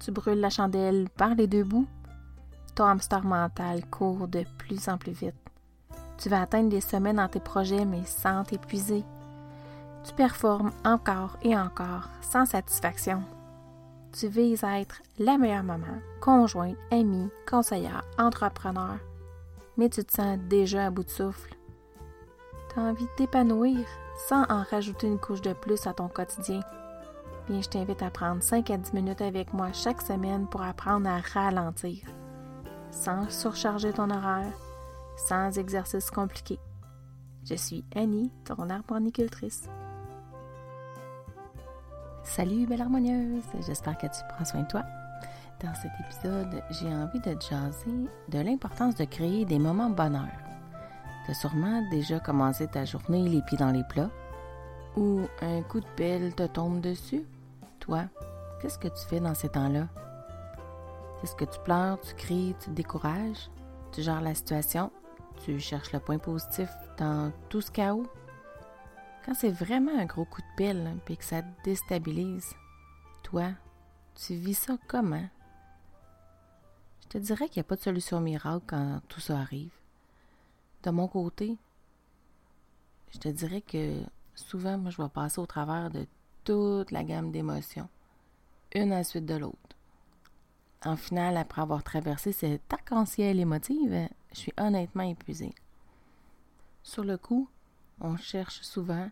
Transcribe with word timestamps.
Tu 0.00 0.10
brûles 0.10 0.40
la 0.40 0.50
chandelle 0.50 1.08
par 1.16 1.34
les 1.34 1.46
deux 1.46 1.64
bouts. 1.64 1.86
Ton 2.74 2.84
hamster 2.84 3.24
mental 3.24 3.84
court 3.86 4.28
de 4.28 4.44
plus 4.58 4.88
en 4.88 4.98
plus 4.98 5.12
vite. 5.12 5.34
Tu 6.18 6.28
vas 6.28 6.42
atteindre 6.42 6.68
des 6.68 6.80
sommets 6.80 7.12
dans 7.12 7.28
tes 7.28 7.40
projets, 7.40 7.84
mais 7.84 8.04
sans 8.04 8.44
t'épuiser. 8.44 9.04
Tu 10.04 10.12
performes 10.14 10.72
encore 10.84 11.36
et 11.42 11.56
encore 11.56 12.08
sans 12.20 12.46
satisfaction. 12.46 13.22
Tu 14.12 14.26
vises 14.28 14.64
à 14.64 14.80
être 14.80 15.02
la 15.18 15.36
meilleure 15.36 15.62
maman, 15.62 15.98
conjointe, 16.20 16.76
amie, 16.90 17.28
conseillère, 17.48 18.04
entrepreneur, 18.18 18.96
mais 19.76 19.88
tu 19.88 20.04
te 20.04 20.12
sens 20.12 20.38
déjà 20.48 20.86
à 20.86 20.90
bout 20.90 21.04
de 21.04 21.10
souffle. 21.10 21.54
Tu 22.72 22.80
as 22.80 22.82
envie 22.82 23.04
de 23.04 23.10
t'épanouir 23.16 23.78
sans 24.28 24.42
en 24.48 24.62
rajouter 24.70 25.06
une 25.06 25.18
couche 25.18 25.42
de 25.42 25.52
plus 25.52 25.86
à 25.86 25.92
ton 25.92 26.08
quotidien. 26.08 26.60
Je 27.50 27.66
t'invite 27.66 28.02
à 28.02 28.10
prendre 28.10 28.42
5 28.42 28.70
à 28.70 28.76
10 28.76 28.92
minutes 28.92 29.22
avec 29.22 29.54
moi 29.54 29.72
chaque 29.72 30.02
semaine 30.02 30.46
pour 30.46 30.60
apprendre 30.60 31.08
à 31.08 31.20
ralentir, 31.32 32.04
sans 32.90 33.28
surcharger 33.30 33.90
ton 33.90 34.10
horaire, 34.10 34.52
sans 35.16 35.56
exercice 35.58 36.10
compliqué. 36.10 36.58
Je 37.48 37.54
suis 37.54 37.84
Annie, 37.96 38.30
ton 38.44 38.68
arboricultrice. 38.68 39.62
Salut 42.22 42.66
belle 42.66 42.82
harmonieuse, 42.82 43.44
j'espère 43.66 43.96
que 43.96 44.08
tu 44.08 44.20
prends 44.28 44.44
soin 44.44 44.62
de 44.62 44.68
toi. 44.68 44.82
Dans 45.62 45.74
cet 45.74 45.92
épisode, 46.00 46.62
j'ai 46.70 46.94
envie 46.94 47.20
de 47.20 47.32
te 47.32 47.46
jaser 47.46 48.10
de 48.28 48.40
l'importance 48.40 48.94
de 48.94 49.06
créer 49.06 49.46
des 49.46 49.58
moments 49.58 49.88
de 49.88 49.94
bonheur. 49.94 50.28
Tu 51.24 51.30
as 51.30 51.34
sûrement 51.34 51.82
déjà 51.90 52.20
commencé 52.20 52.66
ta 52.68 52.84
journée 52.84 53.26
les 53.26 53.40
pieds 53.40 53.58
dans 53.58 53.72
les 53.72 53.84
plats 53.84 54.10
ou 54.98 55.22
un 55.40 55.62
coup 55.62 55.80
de 55.80 55.86
pelle 55.96 56.34
te 56.34 56.46
tombe 56.46 56.82
dessus? 56.82 57.24
Qu'est-ce 58.60 58.78
que 58.78 58.88
tu 58.88 59.06
fais 59.06 59.20
dans 59.20 59.34
ces 59.34 59.48
temps-là? 59.48 59.88
Est-ce 61.22 61.34
que 61.34 61.44
tu 61.44 61.58
pleures, 61.60 61.98
tu 62.00 62.14
cries, 62.14 62.54
tu 62.60 62.70
décourages? 62.70 63.50
Tu 63.92 64.02
gères 64.02 64.20
la 64.20 64.34
situation? 64.34 64.92
Tu 65.44 65.58
cherches 65.58 65.92
le 65.92 66.00
point 66.00 66.18
positif 66.18 66.68
dans 66.98 67.32
tout 67.48 67.60
ce 67.60 67.70
chaos? 67.70 68.06
Quand 69.24 69.34
c'est 69.34 69.50
vraiment 69.50 69.98
un 69.98 70.04
gros 70.04 70.24
coup 70.24 70.42
de 70.42 70.56
pelle 70.56 70.96
et 71.08 71.16
que 71.16 71.24
ça 71.24 71.42
déstabilise, 71.64 72.54
toi, 73.22 73.50
tu 74.14 74.34
vis 74.34 74.54
ça 74.54 74.76
comment? 74.86 75.28
Je 77.02 77.08
te 77.08 77.18
dirais 77.18 77.48
qu'il 77.48 77.60
n'y 77.60 77.66
a 77.66 77.68
pas 77.68 77.76
de 77.76 77.80
solution 77.80 78.20
miracle 78.20 78.64
quand 78.66 79.00
tout 79.08 79.20
ça 79.20 79.38
arrive. 79.38 79.72
De 80.82 80.90
mon 80.90 81.08
côté, 81.08 81.56
je 83.12 83.18
te 83.18 83.28
dirais 83.28 83.62
que 83.62 84.02
souvent, 84.34 84.76
moi, 84.76 84.90
je 84.90 85.00
vais 85.00 85.08
passer 85.08 85.40
au 85.40 85.46
travers 85.46 85.90
de 85.90 86.06
toute 86.44 86.90
la 86.90 87.04
gamme 87.04 87.30
d'émotions, 87.30 87.88
une 88.74 88.92
à 88.92 89.04
suite 89.04 89.26
de 89.26 89.36
l'autre. 89.36 89.56
En 90.84 90.96
final, 90.96 91.36
après 91.36 91.62
avoir 91.62 91.82
traversé 91.82 92.32
cet 92.32 92.72
arc-en-ciel 92.72 93.40
émotive, 93.40 94.08
je 94.32 94.38
suis 94.38 94.52
honnêtement 94.58 95.02
épuisée. 95.02 95.54
Sur 96.82 97.04
le 97.04 97.18
coup, 97.18 97.48
on 98.00 98.16
cherche 98.16 98.60
souvent 98.62 99.10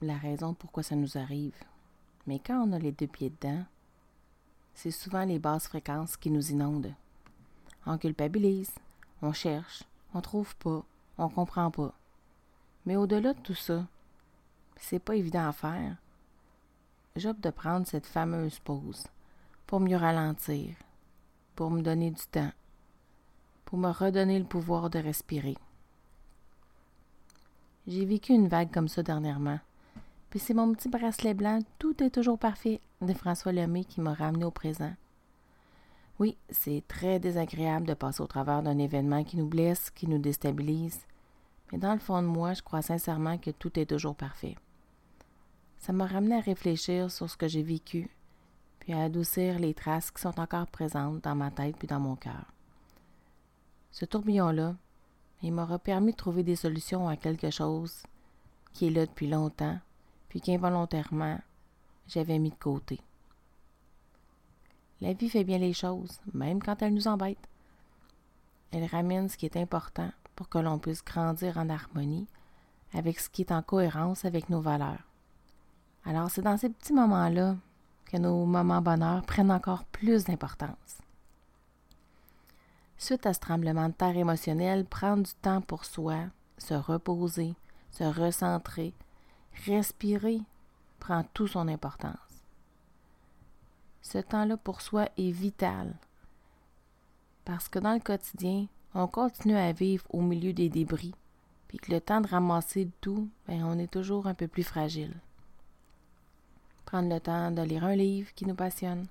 la 0.00 0.16
raison 0.16 0.54
pourquoi 0.54 0.82
ça 0.82 0.96
nous 0.96 1.18
arrive. 1.18 1.54
Mais 2.26 2.38
quand 2.38 2.66
on 2.66 2.72
a 2.72 2.78
les 2.78 2.92
deux 2.92 3.06
pieds 3.06 3.30
dedans, 3.30 3.64
c'est 4.74 4.90
souvent 4.90 5.24
les 5.24 5.38
basses 5.38 5.68
fréquences 5.68 6.16
qui 6.16 6.30
nous 6.30 6.50
inondent. 6.50 6.94
On 7.86 7.98
culpabilise, 7.98 8.72
on 9.20 9.32
cherche, 9.32 9.82
on 10.14 10.20
trouve 10.20 10.54
pas, 10.56 10.84
on 11.18 11.28
comprend 11.28 11.70
pas. 11.70 11.92
Mais 12.86 12.96
au-delà 12.96 13.34
de 13.34 13.40
tout 13.40 13.54
ça, 13.54 13.86
c'est 14.76 14.98
pas 14.98 15.16
évident 15.16 15.48
à 15.48 15.52
faire. 15.52 15.96
J'opte 17.14 17.42
de 17.42 17.50
prendre 17.50 17.86
cette 17.86 18.06
fameuse 18.06 18.58
pause 18.60 19.04
pour 19.66 19.80
mieux 19.80 19.98
ralentir, 19.98 20.74
pour 21.54 21.70
me 21.70 21.82
donner 21.82 22.10
du 22.10 22.22
temps, 22.30 22.50
pour 23.66 23.76
me 23.76 23.90
redonner 23.90 24.38
le 24.38 24.46
pouvoir 24.46 24.88
de 24.88 24.98
respirer. 24.98 25.56
J'ai 27.86 28.06
vécu 28.06 28.32
une 28.32 28.48
vague 28.48 28.72
comme 28.72 28.88
ça 28.88 29.02
dernièrement. 29.02 29.60
Puis 30.30 30.40
c'est 30.40 30.54
mon 30.54 30.72
petit 30.72 30.88
bracelet 30.88 31.34
blanc, 31.34 31.58
tout 31.78 32.02
est 32.02 32.08
toujours 32.08 32.38
parfait, 32.38 32.80
de 33.02 33.12
François 33.12 33.52
Lemay 33.52 33.84
qui 33.84 34.00
m'a 34.00 34.14
ramené 34.14 34.46
au 34.46 34.50
présent. 34.50 34.94
Oui, 36.18 36.38
c'est 36.48 36.82
très 36.88 37.18
désagréable 37.18 37.86
de 37.86 37.94
passer 37.94 38.22
au 38.22 38.26
travers 38.26 38.62
d'un 38.62 38.78
événement 38.78 39.22
qui 39.22 39.36
nous 39.36 39.48
blesse, 39.48 39.90
qui 39.90 40.06
nous 40.06 40.18
déstabilise, 40.18 41.00
mais 41.72 41.78
dans 41.78 41.92
le 41.92 41.98
fond 41.98 42.22
de 42.22 42.26
moi, 42.26 42.54
je 42.54 42.62
crois 42.62 42.80
sincèrement 42.80 43.36
que 43.36 43.50
tout 43.50 43.78
est 43.78 43.86
toujours 43.86 44.14
parfait. 44.14 44.56
Ça 45.82 45.92
m'a 45.92 46.06
ramené 46.06 46.36
à 46.36 46.40
réfléchir 46.40 47.10
sur 47.10 47.28
ce 47.28 47.36
que 47.36 47.48
j'ai 47.48 47.64
vécu, 47.64 48.08
puis 48.78 48.92
à 48.92 49.02
adoucir 49.02 49.58
les 49.58 49.74
traces 49.74 50.12
qui 50.12 50.22
sont 50.22 50.38
encore 50.38 50.68
présentes 50.68 51.24
dans 51.24 51.34
ma 51.34 51.50
tête 51.50 51.76
puis 51.76 51.88
dans 51.88 51.98
mon 51.98 52.14
cœur. 52.14 52.44
Ce 53.90 54.04
tourbillon-là, 54.04 54.76
il 55.42 55.52
m'aura 55.52 55.80
permis 55.80 56.12
de 56.12 56.16
trouver 56.16 56.44
des 56.44 56.54
solutions 56.54 57.08
à 57.08 57.16
quelque 57.16 57.50
chose 57.50 58.04
qui 58.72 58.86
est 58.86 58.90
là 58.90 59.06
depuis 59.06 59.26
longtemps, 59.26 59.76
puis 60.28 60.40
qu'involontairement, 60.40 61.40
j'avais 62.06 62.38
mis 62.38 62.50
de 62.50 62.54
côté. 62.54 63.00
La 65.00 65.14
vie 65.14 65.28
fait 65.28 65.42
bien 65.42 65.58
les 65.58 65.72
choses, 65.72 66.20
même 66.32 66.62
quand 66.62 66.80
elle 66.80 66.94
nous 66.94 67.08
embête. 67.08 67.48
Elle 68.70 68.84
ramène 68.84 69.28
ce 69.28 69.36
qui 69.36 69.46
est 69.46 69.56
important 69.56 70.12
pour 70.36 70.48
que 70.48 70.58
l'on 70.58 70.78
puisse 70.78 71.04
grandir 71.04 71.58
en 71.58 71.68
harmonie 71.68 72.28
avec 72.94 73.18
ce 73.18 73.28
qui 73.28 73.42
est 73.42 73.50
en 73.50 73.62
cohérence 73.62 74.24
avec 74.24 74.48
nos 74.48 74.60
valeurs. 74.60 75.11
Alors 76.04 76.30
c'est 76.30 76.42
dans 76.42 76.56
ces 76.56 76.68
petits 76.68 76.92
moments-là 76.92 77.56
que 78.06 78.16
nos 78.16 78.44
moments 78.44 78.82
bonheur 78.82 79.22
prennent 79.22 79.50
encore 79.50 79.84
plus 79.84 80.24
d'importance. 80.24 80.98
Suite 82.98 83.26
à 83.26 83.34
ce 83.34 83.40
tremblement 83.40 83.88
de 83.88 83.94
terre 83.94 84.16
émotionnel, 84.16 84.84
prendre 84.84 85.22
du 85.22 85.34
temps 85.34 85.60
pour 85.60 85.84
soi, 85.84 86.18
se 86.58 86.74
reposer, 86.74 87.54
se 87.90 88.04
recentrer, 88.04 88.94
respirer 89.66 90.40
prend 91.00 91.24
tout 91.34 91.48
son 91.48 91.68
importance. 91.68 92.14
Ce 94.02 94.18
temps-là 94.18 94.56
pour 94.56 94.82
soi 94.82 95.08
est 95.16 95.30
vital 95.30 95.94
parce 97.44 97.68
que 97.68 97.78
dans 97.78 97.94
le 97.94 98.00
quotidien, 98.00 98.66
on 98.94 99.06
continue 99.06 99.56
à 99.56 99.72
vivre 99.72 100.04
au 100.10 100.20
milieu 100.20 100.52
des 100.52 100.68
débris, 100.68 101.14
puis 101.68 101.78
que 101.78 101.90
le 101.90 102.00
temps 102.00 102.20
de 102.20 102.28
ramasser 102.28 102.88
tout, 103.00 103.28
ben, 103.48 103.64
on 103.64 103.78
est 103.78 103.90
toujours 103.90 104.26
un 104.26 104.34
peu 104.34 104.46
plus 104.46 104.62
fragile. 104.62 105.14
Prendre 106.84 107.08
le 107.08 107.20
temps 107.20 107.50
de 107.50 107.62
lire 107.62 107.84
un 107.84 107.96
livre 107.96 108.32
qui 108.34 108.46
nous 108.46 108.54
passionne, 108.54 109.06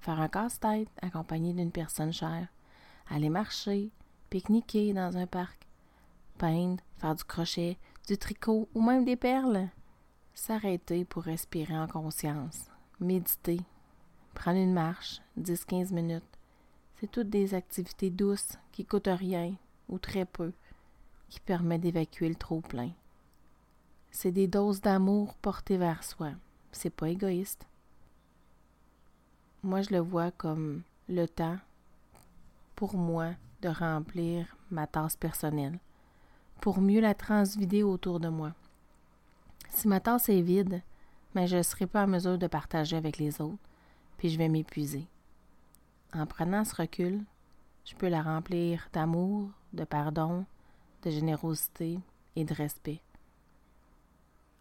faire 0.00 0.20
un 0.20 0.28
casse-tête 0.28 0.88
accompagné 1.02 1.52
d'une 1.52 1.70
personne 1.70 2.12
chère, 2.12 2.48
aller 3.08 3.28
marcher, 3.28 3.90
pique-niquer 4.30 4.92
dans 4.92 5.16
un 5.16 5.26
parc, 5.26 5.66
peindre, 6.38 6.82
faire 6.98 7.14
du 7.14 7.24
crochet, 7.24 7.78
du 8.06 8.16
tricot 8.16 8.68
ou 8.74 8.80
même 8.82 9.04
des 9.04 9.16
perles. 9.16 9.68
S'arrêter 10.34 11.04
pour 11.04 11.22
respirer 11.22 11.76
en 11.78 11.86
conscience, 11.86 12.66
méditer, 13.00 13.60
prendre 14.34 14.58
une 14.58 14.74
marche, 14.74 15.20
10-15 15.40 15.92
minutes. 15.92 16.22
C'est 17.00 17.10
toutes 17.10 17.30
des 17.30 17.54
activités 17.54 18.10
douces 18.10 18.58
qui 18.72 18.84
coûtent 18.84 19.08
rien 19.08 19.54
ou 19.88 19.98
très 19.98 20.24
peu, 20.24 20.52
qui 21.28 21.40
permettent 21.40 21.82
d'évacuer 21.82 22.28
le 22.28 22.34
trop-plein. 22.34 22.90
C'est 24.10 24.32
des 24.32 24.46
doses 24.46 24.80
d'amour 24.80 25.34
portées 25.36 25.76
vers 25.76 26.04
soi. 26.04 26.30
C'est 26.76 26.90
pas 26.90 27.08
égoïste. 27.08 27.66
Moi, 29.62 29.80
je 29.80 29.94
le 29.94 29.98
vois 29.98 30.30
comme 30.30 30.82
le 31.08 31.26
temps 31.26 31.56
pour 32.74 32.96
moi 32.96 33.30
de 33.62 33.70
remplir 33.70 34.54
ma 34.70 34.86
tasse 34.86 35.16
personnelle, 35.16 35.78
pour 36.60 36.82
mieux 36.82 37.00
la 37.00 37.14
transvider 37.14 37.82
autour 37.82 38.20
de 38.20 38.28
moi. 38.28 38.52
Si 39.70 39.88
ma 39.88 40.00
tasse 40.00 40.28
est 40.28 40.42
vide, 40.42 40.82
mais 41.34 41.42
ben, 41.42 41.46
je 41.46 41.56
ne 41.56 41.62
serai 41.62 41.86
pas 41.86 42.04
en 42.04 42.08
mesure 42.08 42.36
de 42.36 42.46
partager 42.46 42.98
avec 42.98 43.16
les 43.16 43.40
autres, 43.40 43.56
puis 44.18 44.28
je 44.28 44.36
vais 44.36 44.50
m'épuiser. 44.50 45.06
En 46.12 46.26
prenant 46.26 46.66
ce 46.66 46.74
recul, 46.74 47.24
je 47.86 47.94
peux 47.94 48.08
la 48.08 48.20
remplir 48.20 48.90
d'amour, 48.92 49.48
de 49.72 49.84
pardon, 49.84 50.44
de 51.04 51.10
générosité 51.10 51.98
et 52.36 52.44
de 52.44 52.52
respect. 52.52 53.00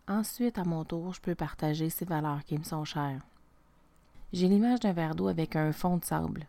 Ensuite, 0.08 0.60
à 0.60 0.64
mon 0.64 0.84
tour, 0.84 1.14
je 1.14 1.22
peux 1.22 1.34
partager 1.34 1.90
ces 1.90 2.06
valeurs 2.06 2.44
qui 2.44 2.58
me 2.58 2.64
sont 2.64 2.86
chères. 2.86 3.22
J'ai 4.34 4.48
l'image 4.48 4.80
d'un 4.80 4.94
verre 4.94 5.16
d'eau 5.16 5.28
avec 5.28 5.56
un 5.56 5.72
fond 5.72 5.98
de 5.98 6.06
sable. 6.06 6.46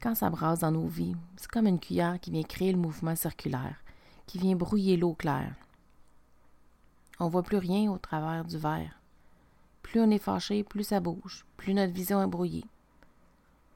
Quand 0.00 0.16
ça 0.16 0.28
brasse 0.30 0.60
dans 0.60 0.72
nos 0.72 0.88
vies, 0.88 1.14
c'est 1.36 1.50
comme 1.50 1.68
une 1.68 1.78
cuillère 1.78 2.18
qui 2.18 2.32
vient 2.32 2.42
créer 2.42 2.72
le 2.72 2.78
mouvement 2.78 3.14
circulaire, 3.14 3.76
qui 4.26 4.38
vient 4.38 4.56
brouiller 4.56 4.96
l'eau 4.96 5.14
claire. 5.14 5.54
On 7.20 7.28
voit 7.28 7.44
plus 7.44 7.58
rien 7.58 7.92
au 7.92 7.98
travers 7.98 8.44
du 8.44 8.58
verre. 8.58 8.98
Plus 9.82 10.00
on 10.00 10.10
est 10.10 10.18
fâché, 10.18 10.64
plus 10.64 10.84
ça 10.84 10.98
bouge, 10.98 11.44
plus 11.56 11.74
notre 11.74 11.92
vision 11.92 12.20
est 12.20 12.26
brouillée. 12.26 12.64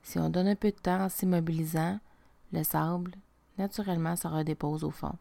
Si 0.02 0.18
on 0.18 0.28
donne 0.28 0.48
un 0.48 0.56
peu 0.56 0.72
de 0.72 0.76
temps 0.76 1.04
en 1.04 1.08
s'immobilisant, 1.08 2.00
le 2.52 2.64
sable, 2.64 3.12
naturellement, 3.58 4.16
se 4.16 4.26
redépose 4.26 4.82
au 4.82 4.90
fond. 4.90 5.14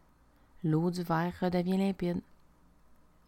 L'eau 0.64 0.90
du 0.90 1.02
verre 1.04 1.34
redevient 1.40 1.76
limpide. 1.76 2.20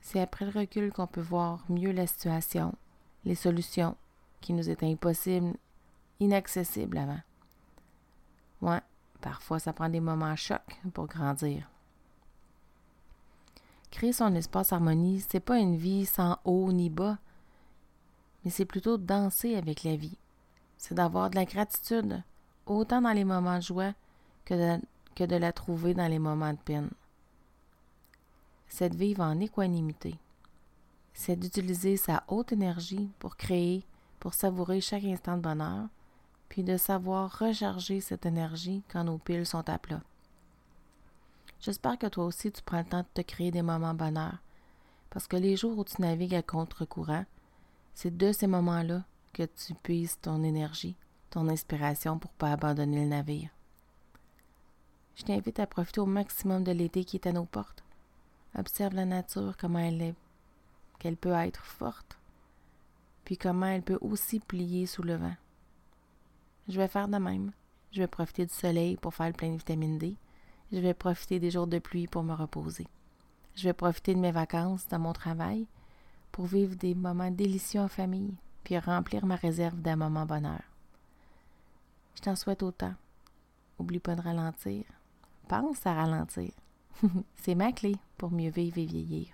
C'est 0.00 0.21
après 0.21 0.47
le 0.47 0.59
recul 0.59 0.93
qu'on 0.93 1.06
peut 1.06 1.21
voir 1.21 1.65
mieux 1.69 1.93
la 1.93 2.06
situation, 2.06 2.75
les 3.25 3.35
solutions 3.35 3.97
qui 4.41 4.53
nous 4.53 4.71
étaient 4.71 4.91
impossibles 4.91 5.55
inaccessible 6.21 6.99
avant. 6.99 7.21
Ouais, 8.61 8.81
parfois 9.21 9.59
ça 9.59 9.73
prend 9.73 9.89
des 9.89 10.00
moments 10.00 10.37
chocs 10.37 10.81
pour 10.93 11.06
grandir. 11.06 11.69
Créer 13.91 14.12
son 14.12 14.35
espace 14.35 14.73
harmonie, 14.73 15.25
c'est 15.29 15.41
pas 15.41 15.59
une 15.59 15.77
vie 15.77 16.06
sans 16.06 16.39
haut 16.44 16.73
ni 16.73 16.91
bas, 16.91 17.19
mais 18.44 18.51
c'est 18.51 18.65
plutôt 18.67 18.99
danser 18.99 19.56
avec 19.56 19.83
la 19.83 19.97
vie. 19.97 20.19
C'est 20.77 20.94
d'avoir 20.94 21.31
de 21.31 21.37
la 21.37 21.44
gratitude, 21.44 22.23
autant 22.67 23.01
dans 23.01 23.12
les 23.12 23.25
moments 23.25 23.56
de 23.56 23.62
joie 23.62 23.93
que 24.44 25.25
de 25.25 25.37
la 25.37 25.53
trouver 25.53 25.94
dans 25.94 26.06
les 26.09 26.19
moments 26.19 26.53
de 26.53 26.59
peine. 26.59 26.91
C'est 28.69 28.91
de 28.91 28.97
vivre 28.97 29.23
en 29.23 29.41
équanimité. 29.41 30.15
C'est 31.15 31.37
d'utiliser 31.37 31.97
sa 31.97 32.23
haute 32.29 32.53
énergie 32.53 33.11
pour 33.19 33.37
créer, 33.37 33.85
pour 34.20 34.35
savourer 34.35 34.81
chaque 34.81 35.05
instant 35.05 35.37
de 35.37 35.43
bonheur, 35.43 35.88
puis 36.49 36.62
de 36.62 36.76
savoir 36.76 37.38
recharger 37.38 38.00
cette 38.00 38.26
énergie 38.26 38.82
quand 38.91 39.05
nos 39.05 39.19
piles 39.19 39.47
sont 39.47 39.69
à 39.69 39.79
plat. 39.79 40.03
J'espère 41.61 41.99
que 41.99 42.06
toi 42.06 42.25
aussi 42.25 42.53
tu 42.53 42.62
prends 42.62 42.79
le 42.79 42.85
temps 42.85 43.00
de 43.00 43.23
te 43.23 43.23
créer 43.23 43.50
des 43.50 43.62
moments 43.62 43.94
bonheur, 43.94 44.38
parce 45.11 45.26
que 45.26 45.37
les 45.37 45.56
jours 45.56 45.76
où 45.76 45.85
tu 45.85 46.00
navigues 46.00 46.37
à 46.37 46.43
contre-courant, 46.43 47.25
c'est 47.94 48.17
de 48.17 48.32
ces 48.32 48.47
moments-là 48.47 49.03
que 49.32 49.43
tu 49.43 49.75
puisses 49.75 50.20
ton 50.20 50.43
énergie, 50.44 50.94
ton 51.31 51.49
inspiration 51.49 52.19
pour 52.19 52.31
pas 52.32 52.53
abandonner 52.53 53.03
le 53.03 53.09
navire. 53.09 53.50
Je 55.17 55.25
t'invite 55.25 55.59
à 55.59 55.67
profiter 55.67 56.00
au 56.00 56.06
maximum 56.06 56.62
de 56.62 56.70
l'été 56.70 57.05
qui 57.05 57.17
est 57.17 57.26
à 57.26 57.32
nos 57.32 57.44
portes. 57.44 57.82
Observe 58.58 58.94
la 58.94 59.05
nature, 59.05 59.56
comment 59.56 59.78
elle 59.78 60.02
est, 60.02 60.14
qu'elle 60.99 61.16
peut 61.16 61.32
être 61.32 61.64
forte, 61.64 62.19
puis 63.25 63.38
comment 63.38 63.66
elle 63.66 63.82
peut 63.82 63.99
aussi 64.00 64.40
plier 64.40 64.87
sous 64.87 65.05
le 65.05 65.14
vent. 65.14 65.37
Je 66.66 66.76
vais 66.76 66.88
faire 66.88 67.06
de 67.06 67.19
même. 67.19 67.52
Je 67.93 68.00
vais 68.00 68.08
profiter 68.08 68.46
du 68.46 68.52
soleil 68.52 68.96
pour 68.96 69.14
faire 69.14 69.28
le 69.28 69.32
plein 69.32 69.52
de 69.52 69.58
vitamine 69.58 69.96
D. 69.96 70.16
Je 70.72 70.78
vais 70.78 70.93
profiter 70.93 71.38
des 71.38 71.52
jours 71.52 71.69
de 71.69 71.78
pluie 71.78 72.08
pour 72.08 72.25
me 72.25 72.34
reposer. 72.34 72.88
Je 73.55 73.62
vais 73.62 73.72
profiter 73.72 74.12
de 74.14 74.20
mes 74.20 74.32
vacances 74.32 74.88
dans 74.88 74.99
mon 74.99 75.12
travail 75.12 75.66
pour 76.32 76.46
vivre 76.46 76.75
des 76.75 76.96
moments 76.96 77.31
délicieux 77.31 77.81
en 77.81 77.88
famille, 77.88 78.34
puis 78.64 78.76
remplir 78.76 79.25
ma 79.25 79.37
réserve 79.37 79.81
d'un 79.81 79.96
moment 79.96 80.26
bonheur. 80.26 80.62
Je 82.16 82.22
t'en 82.22 82.34
souhaite 82.34 82.64
autant. 82.64 82.94
Oublie 83.78 84.00
pas 84.00 84.16
de 84.16 84.20
ralentir. 84.20 84.84
Pense 85.46 85.87
à 85.87 85.94
ralentir. 85.94 86.50
C'est 87.37 87.55
ma 87.55 87.73
clé 87.73 87.96
pour 88.17 88.31
mieux 88.31 88.50
vivre 88.50 88.79
et 88.79 88.87
vieillir. 88.87 89.29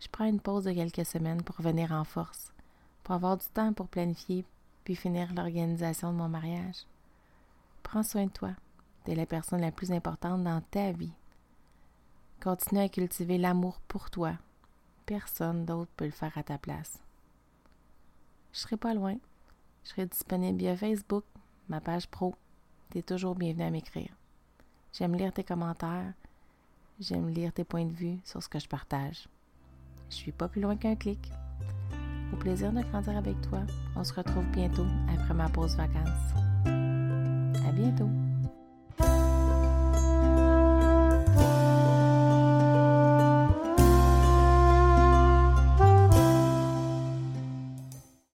Je 0.00 0.08
prends 0.08 0.26
une 0.26 0.40
pause 0.40 0.64
de 0.64 0.72
quelques 0.72 1.06
semaines 1.06 1.42
pour 1.42 1.56
revenir 1.56 1.92
en 1.92 2.04
force, 2.04 2.52
pour 3.02 3.14
avoir 3.14 3.36
du 3.36 3.46
temps 3.46 3.72
pour 3.72 3.88
planifier 3.88 4.44
puis 4.84 4.96
finir 4.96 5.32
l'organisation 5.34 6.12
de 6.12 6.18
mon 6.18 6.28
mariage. 6.28 6.84
Prends 7.82 8.02
soin 8.02 8.26
de 8.26 8.30
toi. 8.30 8.50
Tu 9.04 9.14
la 9.14 9.26
personne 9.26 9.60
la 9.60 9.72
plus 9.72 9.92
importante 9.92 10.44
dans 10.44 10.60
ta 10.70 10.92
vie. 10.92 11.12
Continue 12.42 12.80
à 12.80 12.88
cultiver 12.88 13.38
l'amour 13.38 13.80
pour 13.88 14.10
toi. 14.10 14.34
Personne 15.06 15.64
d'autre 15.64 15.90
peut 15.96 16.06
le 16.06 16.10
faire 16.10 16.36
à 16.36 16.42
ta 16.42 16.58
place. 16.58 16.98
Je 18.52 18.60
serai 18.60 18.76
pas 18.76 18.94
loin. 18.94 19.16
Je 19.84 19.90
serai 19.90 20.06
disponible 20.06 20.58
via 20.58 20.76
Facebook, 20.76 21.24
ma 21.68 21.80
page 21.80 22.08
pro. 22.08 22.34
Tu 22.90 22.98
es 22.98 23.02
toujours 23.02 23.34
bienvenue 23.34 23.64
à 23.64 23.70
m'écrire. 23.70 24.14
J'aime 24.96 25.16
lire 25.16 25.32
tes 25.32 25.42
commentaires. 25.42 26.12
J'aime 27.00 27.28
lire 27.28 27.52
tes 27.52 27.64
points 27.64 27.84
de 27.84 27.92
vue 27.92 28.18
sur 28.24 28.40
ce 28.40 28.48
que 28.48 28.60
je 28.60 28.68
partage. 28.68 29.26
Je 30.08 30.14
suis 30.14 30.30
pas 30.30 30.46
plus 30.46 30.60
loin 30.60 30.76
qu'un 30.76 30.94
clic. 30.94 31.32
Au 32.32 32.36
plaisir 32.36 32.72
de 32.72 32.80
grandir 32.82 33.16
avec 33.16 33.40
toi. 33.42 33.62
On 33.96 34.04
se 34.04 34.14
retrouve 34.14 34.46
bientôt 34.52 34.86
après 35.12 35.34
ma 35.34 35.48
pause 35.48 35.76
vacances. 35.76 36.32
À 36.66 37.72
bientôt. 37.72 38.08